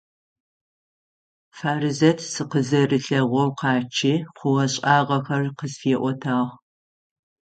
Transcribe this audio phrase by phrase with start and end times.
[1.57, 6.47] Фаризэт сыкъызэрилъэгъоу къачъи, хъугъэ-шӀагъэхэр къысфиӀотагъ.